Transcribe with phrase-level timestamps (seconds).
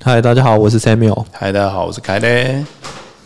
[0.00, 1.26] 嗨，大家好，我是 Samuel。
[1.32, 2.64] 嗨，大家好，我是凯雷。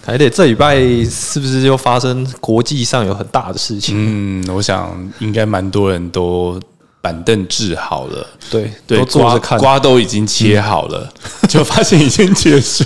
[0.02, 3.95] 凯雷，这礼拜是不是又发生国际上有很大的事情？
[4.42, 6.58] 嗯，我想应该蛮多人都
[7.03, 11.12] 板凳治好了，对对，都坐着看，瓜都已经切好了，
[11.46, 12.84] 就发现已经结束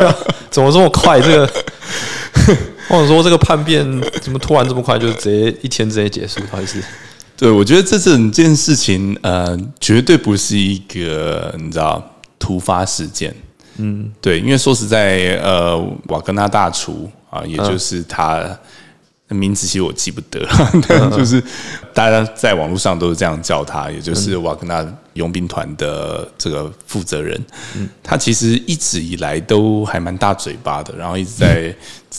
[0.00, 0.16] 了。
[0.50, 1.20] 怎么这么快？
[1.20, 1.46] 这个，
[2.88, 3.86] 或者说这个叛变
[4.20, 6.40] 怎么突然这么快，就直接一天之内结束？
[6.50, 6.82] 不好意思。
[7.36, 12.02] 对，我觉得这整件事情，呃，绝对不是一个你知道
[12.38, 13.34] 突发事件。
[13.80, 18.44] 嗯，对，因为说实在，呃，瓦格纳大厨啊，也就是他
[19.28, 20.44] 名字，其实我记不得，
[20.88, 21.40] 但就是
[21.94, 27.40] 大家在网络上都是这样叫他，也就是瓦格纳佣兵团的这个负责人。
[27.76, 31.72] 嗯，他其实一直以来都还蛮大嘴巴的，然后一直在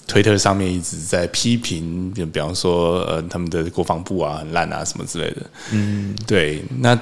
[0.08, 5.42] 推特上面一直在批评，就比方说，呃，他们的国防部啊很烂啊什么之类的。
[5.72, 6.98] 嗯，对，那。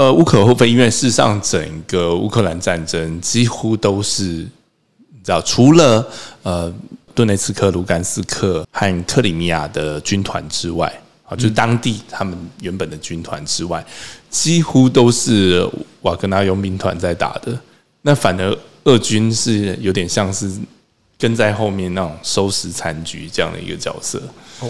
[0.00, 6.08] 呃，无可厚非，因为事实上，整个乌克兰战争几乎都是你知道，除了
[6.42, 6.72] 呃
[7.14, 10.90] 顿内茨克、卢甘斯克和克里米亚的军团之外，
[11.26, 13.84] 啊，就是当地他们原本的军团之外，
[14.30, 15.68] 几乎都是
[16.00, 17.54] 瓦格纳佣兵团在打的。
[18.00, 20.50] 那反而俄军是有点像是
[21.18, 24.18] 跟在后面那种收拾残局这样的一个角色。
[24.60, 24.68] 哦，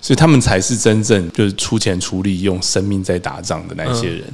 [0.00, 4.24] 所以他们才是真正就是出钱出力、用生命在打仗的那些人。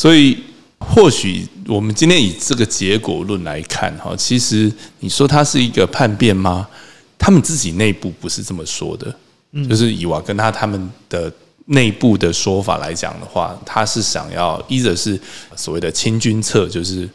[0.00, 0.34] 所以，
[0.78, 6.66] 或许我们今天以这个结果论来看，哈，其实你说它是一个叛变吗？
[7.18, 9.14] 他们自己内部不是这么说的，
[9.52, 11.30] 嗯就是以瓦跟他他们的
[11.66, 15.20] 内部的说法来讲的话，他是想要，一者是
[15.54, 17.06] 所谓的清君侧，就是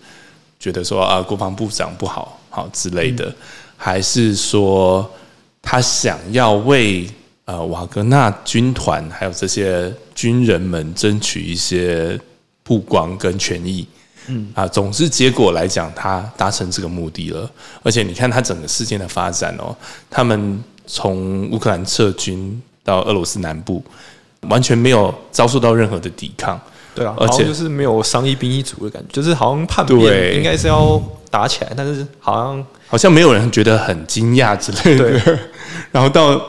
[0.60, 3.34] 觉得说啊，国防部长不好，好之类的，
[3.76, 5.12] 还是说
[5.60, 7.10] 他想要为
[7.46, 12.20] 呃瓦格纳军团还有这些军人们争取一些。
[12.66, 13.88] 曝光跟权益，
[14.28, 17.48] 嗯啊，总之结果来讲，他达成这个目的了。
[17.84, 19.74] 而且你看他整个事件的发展哦，
[20.10, 23.84] 他们从乌克兰撤军到俄罗斯南部，
[24.50, 26.60] 完全没有遭受到任何的抵抗，
[26.96, 31.00] 对啊，而且就是没有伤一兵一卒的感觉，就是好像叛变应该是要
[31.30, 35.40] 打起来，但是好像好像没有人觉得很惊讶之类的。
[35.92, 36.42] 然后到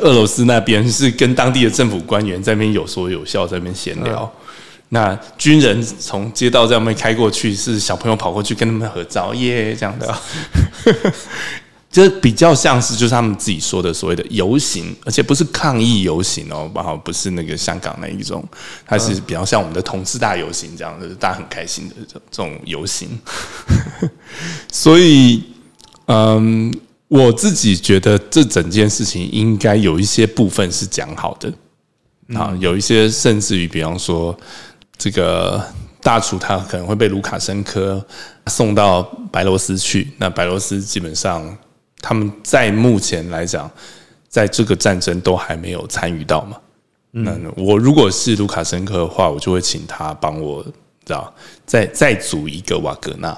[0.00, 4.32] 俄罗斯那边是跟当地的政府官员在那边有说有笑，在那边闲聊。
[4.94, 10.14] 那军人从街道这样面开过去，是小朋友跑过去跟他们合照，耶，这样的，
[11.90, 18.46] 就比较像是就是他们自己说的所谓的游行，而且不是抗议游行哦，然后不是那个香港那一种，
[18.86, 23.08] 它是比较像我们的同志大游行这样的，大家很开心的这这种游行。
[24.70, 25.42] 所以，
[26.04, 26.70] 嗯，
[27.08, 31.50] 我自己觉得这整件事情应该有一些部分是讲好的
[32.38, 34.38] 啊，有一些甚至于，比方说。
[35.02, 35.60] 这个
[36.00, 38.00] 大厨他可能会被卢卡申科
[38.46, 39.02] 送到
[39.32, 40.12] 白罗斯去。
[40.16, 41.44] 那白罗斯基本上
[42.00, 43.68] 他们在目前来讲，
[44.28, 46.56] 在这个战争都还没有参与到嘛。
[47.10, 51.34] 那我如果是卢卡申科的话，我就会请他帮我，知道
[51.66, 53.36] 再再组一个瓦格纳。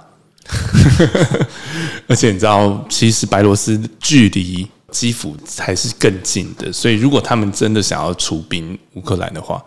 [2.07, 9.65] 而且你知道，其实白罗斯距离基辅还是更近的，所以如果他们真的想要出兵乌克兰的话。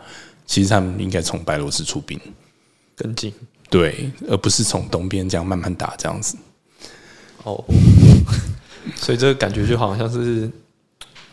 [0.47, 2.17] 其实他们应该从白罗斯出兵
[2.95, 3.33] 跟进，
[3.69, 6.37] 对，而不是从东边这样慢慢打这样子。
[7.43, 7.61] 哦，
[8.95, 10.49] 所以这个感觉就好像是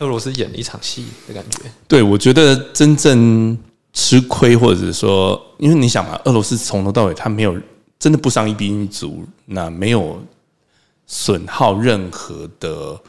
[0.00, 1.60] 俄罗斯演了一场戏的感觉。
[1.86, 3.56] 对，我觉得真正
[3.92, 7.56] 吃亏，或者说，因为你想嘛，俄罗斯从头到尾他没有
[8.00, 10.20] 真的不伤一兵一卒，那没有
[11.06, 13.00] 损耗任何的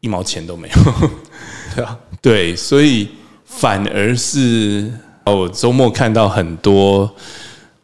[0.00, 0.74] 一毛钱都没有。
[1.74, 3.08] 对啊，对，所以
[3.46, 4.92] 反而是。
[5.24, 7.14] 哦我周末看到很多，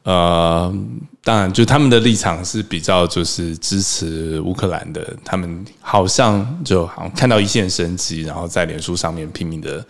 [0.03, 0.75] 呃，
[1.23, 9.85] 当然，就他们的立场是比较就是支持乌克兰的，他们好像就好像看到一线生机，然后在脸书上面拼命的，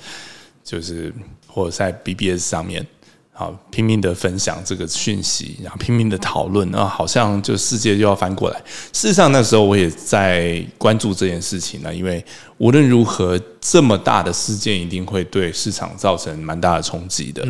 [0.64, 1.14] 就是
[1.46, 2.86] 或者在 BBS 上面。
[3.38, 8.60] 好，拼命的分享这个讯息，然后拼命的讨论，啊，好像就世界就要翻过来。
[8.92, 12.24] 事实上，那时候我也在关注这件事情呢，因为
[12.56, 17.46] 无论如何，这么大的事件一定会对市场造成蛮大的冲击的。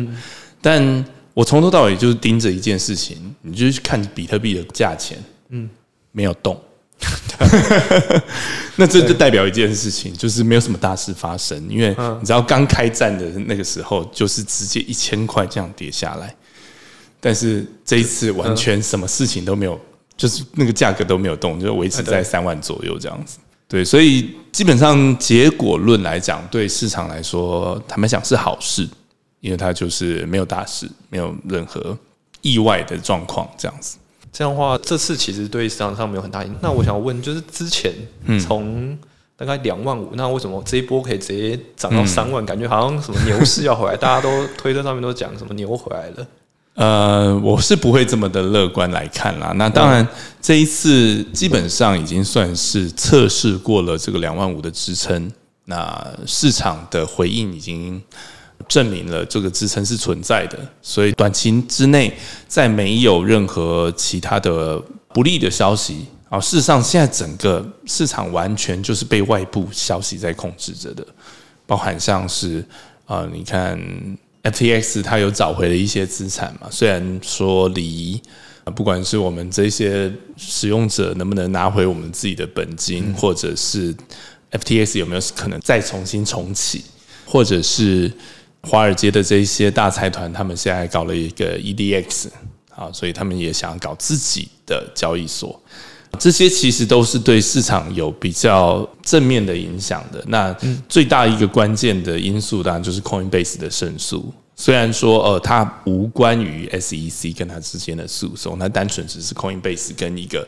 [0.61, 1.03] 但
[1.33, 5.17] 我从头到尾就是盯着一件事情，你就去看比特币的价钱，
[5.49, 5.67] 嗯，
[6.11, 6.55] 没有动。
[8.75, 11.57] 那这就代表一件事情，就是没有什么大事发生。
[11.69, 16.35] 因为你知道，刚开战的那个时候，就是直接一千块这样跌下来。
[17.21, 19.79] 但是这一次完全什么事情都没有，
[20.15, 23.37] 就是那个价格都没有动，就维持在三万左右这样子。
[23.67, 28.87] 对，所以基本上结果论来讲，对市场来说，坦白讲是好事，
[29.41, 31.97] 因为它就是没有大事，没有任何
[32.41, 33.97] 意外的状况这样子。
[34.31, 36.59] 这样的话，这次其实对市场上没有很大影响。
[36.61, 37.93] 那我想问，就是之前
[38.39, 38.97] 从
[39.35, 42.45] 大概两万五，那为什么这一波可以直接涨到三万？
[42.45, 46.27] 感觉好像什么牛市要回来， 大家都推特上面都讲什么牛回来了。
[46.75, 49.51] 呃，我是不会这么的乐观来看啦。
[49.55, 50.07] 那当然，
[50.41, 55.31] 这一次基本上已经算是测试过了这个两万五的支撑。
[55.65, 58.01] 那市场的回应已经
[58.67, 62.13] 证明了这个支撑是存在的，所以短期之内，
[62.47, 64.79] 在没有任何其他的
[65.13, 71.05] 不利的消息啊，事实上现在整个市场完全就是被外部消息在控制着的，
[71.65, 72.65] 包含像是
[73.05, 73.79] 啊，你看。
[74.41, 76.69] FTX 它有找回了一些资产嘛？
[76.71, 78.19] 虽然说离
[78.73, 83.93] 不管是我们这些使用者能不能拿回我们自己的本金，或者是
[84.51, 86.85] FTX 有没有可能再重新重启，
[87.25, 88.09] 或者是
[88.63, 92.27] 华尔街的这些大财团，他们现在搞了一个 EDX
[92.75, 95.61] 啊，所以他们也想搞自己的交易所。
[96.17, 100.23] 这些其实都是对市场有比较正面的影响的。
[100.27, 100.55] 那
[100.87, 104.33] 最大一个关键的因素，当然就是 Coinbase 的胜诉。
[104.55, 110.45] 虽然说，呃，它无关于 SEC 跟它之间的诉讼，它单纯只是 Coinbase 跟一个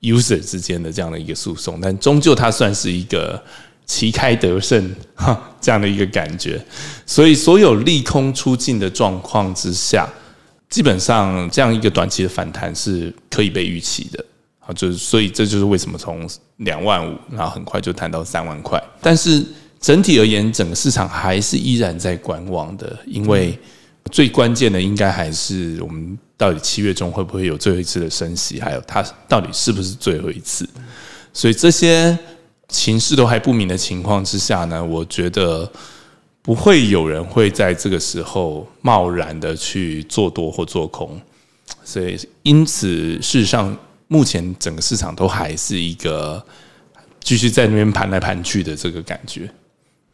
[0.00, 3.40] user 之间的这样的一个诉讼，但终究它算是一个
[3.88, 6.64] 旗开得胜 哈这样的一个感觉。
[7.04, 10.06] 所以，所有利空出尽的状况之下，
[10.70, 14.24] 基本上这样一个短期的反弹是可以被预期的。
[14.60, 18.78] 啊，就是所以这就是为什么从两万五，然后很快就谈到三万块。
[19.00, 19.42] 但是
[19.80, 23.58] 整体而言，整个市场还是依然在观望的，因为
[24.10, 30.68] 最关键的应该还是我们到底七月中会不会有最后一次的升息，还有它到底是不是最后一次。
[31.32, 32.18] 所以这些
[32.68, 35.70] 情势都还不明的情况之下呢，我觉得
[36.42, 41.20] 不会有人会在这个时候贸然的去做多或做空。
[41.84, 43.76] 所以因此，事实上。
[44.10, 46.42] 目前整个市场都还是一个
[47.20, 49.46] 继续在那边盘来盘去的这个感觉。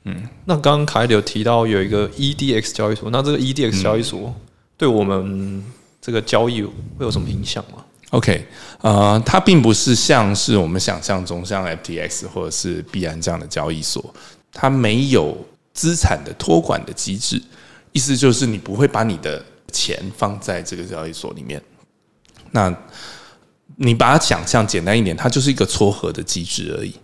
[0.03, 4.35] 嗯，那刚刚凯里有提到有一个 EDX 交易所，那这个 EDX 交易所
[4.77, 5.65] 对我们
[6.01, 6.71] 这个交易会
[7.07, 8.47] 有什么影响吗？OK，
[8.81, 14.15] 呃，它并不是像是我们想象中像 FTX 或者是币安这样的交易所，
[14.53, 15.37] 它没有
[15.73, 17.43] 资产的托管的机制，
[17.93, 21.61] 意思就是你不会把你的钱放在这个交易所里面。
[22.53, 22.73] 那
[23.77, 26.95] 你把它想象简单一点，它就是一个撮合的机制而已。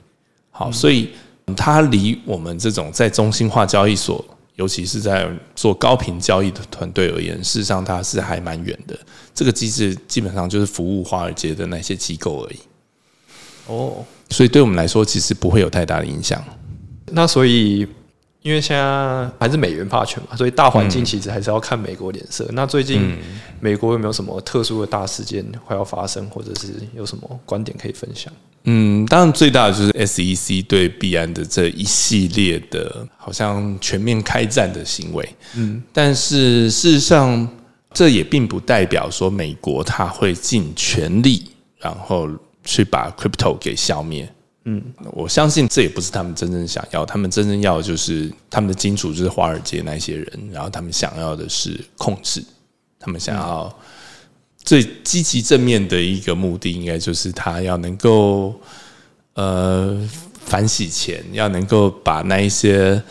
[0.53, 1.11] 好，所以
[1.57, 4.25] 它离我们这种在中心化交易所，
[4.61, 5.27] 尤其是在
[5.57, 8.95] 做高频交易的团队而言，事实上它是还蛮远的。
[9.35, 12.59] 这个机制基本上就是服务华尔街的那些机构而已。
[13.67, 16.45] 哦，所以对我们来说，其实不会有太大的影响。
[17.07, 17.89] 那所以。
[18.43, 22.49] 因为现在还是美元霸权嘛，所以大环境其实还是要看美国脸色。
[22.53, 23.19] 那最近
[23.61, 28.33] 美国有没有什么特殊的大事件快要发生，或者是有什么观点可以分享？
[28.65, 35.35] 嗯，当然最大的就是 SEC 对币安的这一系列的，好像全面开战的行为。
[35.57, 37.49] 嗯，但是事实上，
[37.93, 42.29] 这也并不代表说美国他会尽全力，然后
[42.63, 44.31] 去把 crypto 给消灭。
[44.65, 52.45] 嗯，我相信这也不是他们真正想要，他们真正要的就是他们的金主就是华尔街那些人，然后他们想要的是控制，
[52.99, 53.75] 他们想要
[54.63, 58.55] 最积极正面的一个目的，应该就是他要能够
[59.33, 59.99] 呃
[60.45, 63.03] 反洗钱，要能够把那一些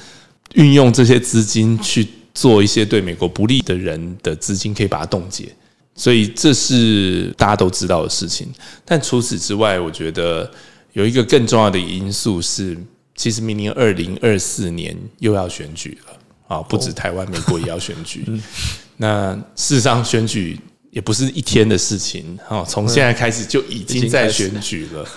[0.54, 5.50] 运用这些资金去做一些对美国不利的人的资金，可以把它冻结，
[5.96, 8.48] 所以这是大家都知道的事情。
[8.86, 10.50] 但除此之外，我觉得。
[10.94, 12.78] 有一个更重要的因素是，
[13.16, 16.18] 其实明年二零二四年又要选举了
[16.48, 16.62] 啊！
[16.64, 18.26] 不止台湾，美国也要选举。
[18.98, 25.08] 那事实上，选举也不是一天的事情啊，从现在开始就已经在选举了。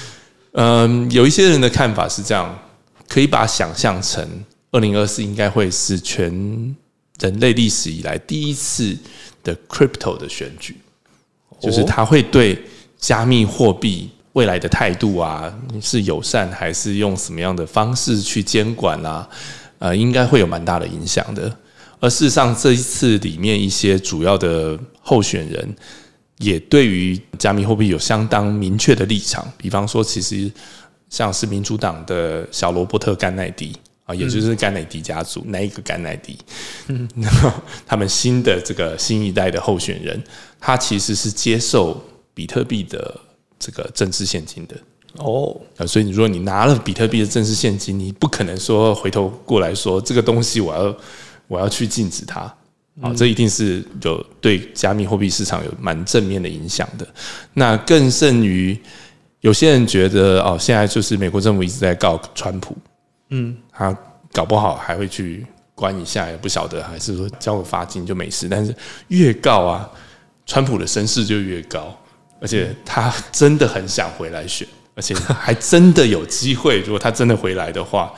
[0.52, 2.58] 嗯，有一些人的看法是这样，
[3.08, 6.30] 可以把想象成二零二四应该会是全
[7.20, 8.96] 人类历史以来第一次
[9.42, 10.76] 的 crypto 的选举，
[11.58, 12.62] 就是他会对
[12.98, 14.10] 加密货币。
[14.32, 19.28] 未来的态度啊，是友善还是用什么样的方式去监管啊？
[19.78, 21.54] 呃，应该会有蛮大的影响的。
[22.00, 25.76] 而事实上，这一次里面一些主要的候选人
[26.38, 29.46] 也对于加密货币有相当明确的立场。
[29.58, 30.50] 比方说，其实
[31.10, 36.38] 像是民主党的小罗伯特·甘乃迪啊，也就是甘乃迪家族那一个甘乃迪，
[36.88, 37.06] 嗯，
[37.86, 40.22] 他们新的这个新一代的候选人，
[40.58, 43.20] 他其实是接受比特币的。
[43.62, 44.76] 这个政治现金的。
[45.18, 50.96] 哦，啊，所以你如果你拿了比特币的政治现金，你不可能说回头过来说这个东西我要
[51.46, 52.40] 我要去禁止它，
[53.00, 57.06] 啊，这一定是有对加密货币市场有蛮正面的影响的。
[57.52, 58.76] 那更甚于
[59.40, 62.74] 有些人觉得哦，现在就是美国政府一直在告川普，
[63.28, 63.96] 嗯，他
[64.32, 68.48] 搞不好还会去关一下，也不晓得，还是说交个罚金就没事。
[68.48, 68.74] 但是
[69.08, 69.90] 越告啊，
[70.46, 71.94] 川普的声势就越高，
[72.42, 76.80] 而且他真的很想回来选，而且还真的有机会。
[76.84, 78.12] 如果他真的回来的话，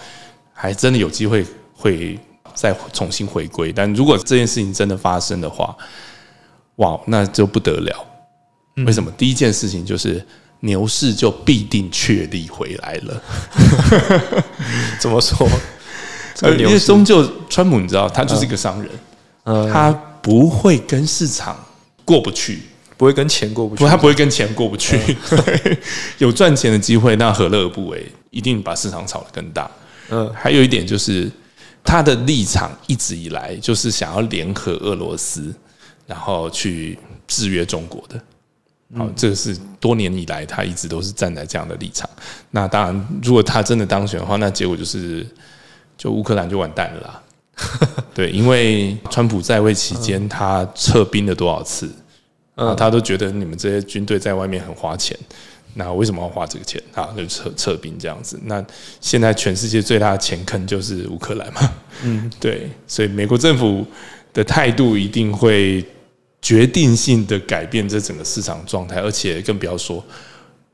[0.52, 2.18] 还真的有机会会。
[2.56, 5.76] 再重新回归，但如果这件事情真的发生的话，
[6.76, 8.06] 哇，那就不得了。
[8.86, 9.10] 为什么？
[9.18, 10.24] 第一件事情就是
[10.60, 13.22] 牛市就必定确立回来了。
[15.00, 15.48] 怎么说？
[16.56, 18.88] 因为终究川普，你知道，他就是一个商人，
[19.72, 19.90] 他
[20.22, 21.58] 不会跟市场
[22.04, 22.62] 过不去，
[22.96, 24.98] 不会跟钱过不去，他不会跟钱过不去。
[26.18, 28.06] 有赚钱的机会，那何乐而不为？
[28.30, 29.70] 一定把市场炒得更大。
[30.10, 31.30] 嗯，还有一点就是。
[31.86, 35.54] 他的立场一直以来就是想要联合俄罗斯，
[36.06, 38.18] 然后去制约中国的。
[38.96, 42.08] 好，这个是多年以来他一直都是站在这样的立场。
[42.52, 45.26] 那当然，如果他真的当选的话，那结果就是
[45.98, 47.22] 就乌克兰就完蛋了啦。
[48.14, 51.94] 对，因为川普在位期间，他撤兵了多少次
[52.54, 52.74] 啊？
[52.74, 55.18] 他都觉得你们这些军队在外面很花钱。
[55.76, 57.12] 那为什么要花这个钱啊？
[57.16, 58.38] 就撤撤兵这样子。
[58.44, 58.64] 那
[59.00, 61.72] 现在全世界最大的钱坑就是乌克兰嘛。
[62.04, 63.84] 嗯， 对，所以美国政府
[64.32, 65.84] 的态度一定会
[66.40, 70.04] 决定性的改变这整个市场状态，而且更不要说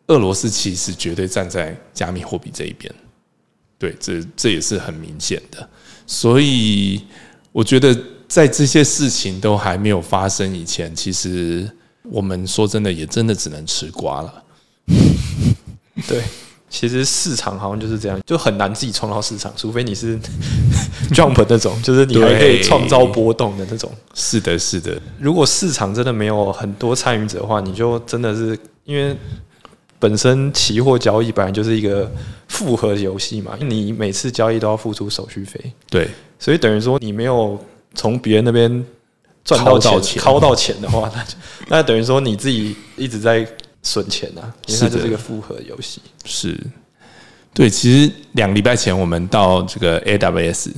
[0.09, 2.95] 俄罗斯其实绝对站在加密货币这一边。
[3.79, 5.67] 对，这这也是很明显的。
[6.07, 7.01] 所以
[7.53, 7.99] 我觉得
[8.31, 11.69] 在这些事情都还没有发生以前，其实
[12.05, 14.45] 我们说真的也真的只能吃瓜了。
[16.07, 16.23] 对，
[16.69, 20.17] 其实市场好像就是这样，就很难自己创造市场，除非你是
[21.11, 23.91] jump 那种，就是你还可以创造波动的那种。
[24.15, 24.97] 是的，是的。
[25.19, 29.17] 如果市场真的没有很多参与者的话，你就真的是因为
[29.99, 32.09] 本身期货交易本来就是一个
[32.47, 35.61] 复合游戏嘛，你每次交易都要付出手续费。
[35.91, 36.09] 对，
[36.39, 37.59] 所以等于说你没有
[37.95, 38.85] 从别人那边
[39.45, 41.25] 赚到钱、掏到钱的话，那
[41.69, 43.47] 那等于说你自己一直在。
[43.83, 46.03] 损钱啊，因为它就是一个复合游戏。
[46.27, 46.55] 是，
[47.55, 50.71] 对，其实两个礼拜前我们到这个 AWS，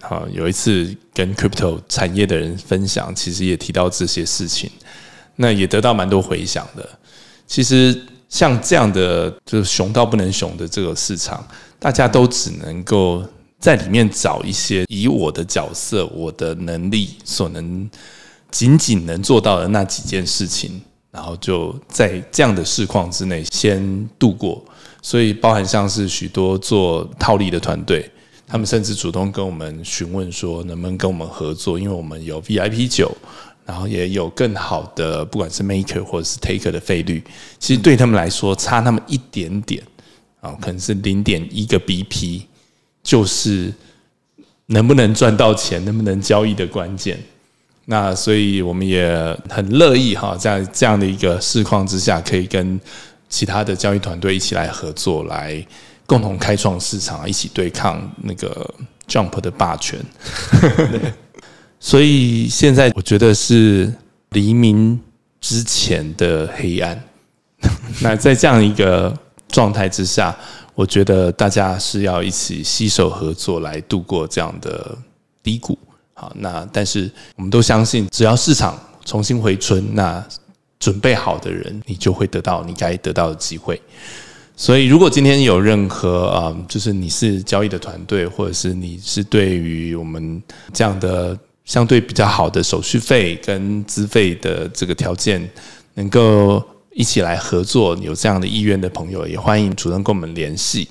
[0.00, 4.70] 好有一次跟 Crypto 产业的人分享，其实也提到这些事情，
[5.34, 6.88] 那也得到蛮多回响的。
[7.44, 11.44] 其实像这样的就是熊到不能熊的这个市场，
[11.80, 13.24] 大家都只能够
[13.64, 17.88] 在里面找一些以我的角色、我的能力所能
[18.50, 20.78] 仅仅能做到的那几件事情。
[21.10, 24.62] 然后就在这样的市况之内先度过，
[25.00, 28.06] 所以包含像是许多做套利的团队，
[28.46, 33.10] 他们甚至主动跟我们询问说，能不能跟我们合作，因为我们有 VIP 九，
[33.64, 37.24] 然后也有更好的不管是 maker 或者是 taker 的费率，
[37.58, 39.82] 其实对他们来说差那么一点点
[40.42, 42.42] 啊，可能是零点一个 BP，
[43.04, 43.72] 就是
[44.66, 47.16] 能不能赚到钱，能不能交易的关键。
[47.84, 49.14] 那所以我们也
[49.48, 52.80] 很乐意哈，在这样的一个市况之下，可以跟
[53.28, 55.64] 其他的交易团队一起来合作，来
[56.06, 58.74] 共同开创市场，一起对抗那个
[59.06, 60.00] Jump 的霸权。
[61.78, 63.92] 所以现在我觉得是
[64.30, 64.98] 黎明
[65.42, 67.04] 之前的黑暗。
[68.00, 69.14] 那在这样一个
[69.48, 70.34] 状态之下，
[70.74, 74.96] 我觉得大家是要一起携手合作来度过这样的
[75.42, 75.78] 低谷。
[76.14, 80.24] 好，那但是我们都相信，只要市场重新回春，那
[80.78, 83.80] 准备好的人，你就会得到你该得到的机会。
[84.56, 90.40] 所以，如果今天有任何啊，就是你是交易的团队，或者是你是对于我们
[90.72, 95.50] 这样的相对比较好的手续费跟资费的这个条件，
[95.94, 96.62] 能够
[96.94, 100.88] 一起来合作，有这样的意愿的朋友，也欢迎主动跟我们联系。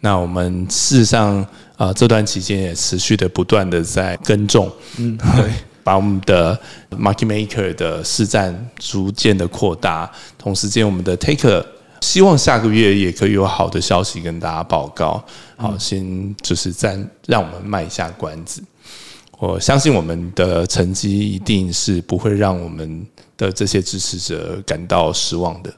[0.00, 1.46] 那我们事实上。
[1.76, 5.50] 啊，这段期间也持续的不断的在耕种，嗯， 对，
[5.82, 6.56] 把我们的
[6.92, 10.08] market maker 的市占逐渐的扩大，
[10.38, 11.60] 同时间我们的 taker
[12.00, 15.20] 希望下个月也可以有好的消息跟大家报告。
[15.56, 18.62] 好，先就是暂让我们卖一下关子。
[19.44, 25.70] 我相信我们的成绩一定是不会让我们的这些支持者感到失望的。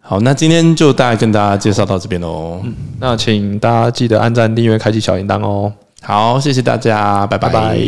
[0.00, 2.62] 好，那今天就大概跟大家介绍到这边喽。
[2.98, 5.70] 那请大家记得按赞、订阅、开启小铃铛哦。
[6.00, 7.78] 好，谢谢大家，拜拜。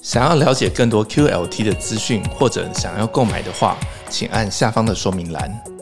[0.00, 3.76] 想要了解更多 QLT 的资讯，或者想要购买的话，
[4.08, 5.77] 请按下方的说明栏。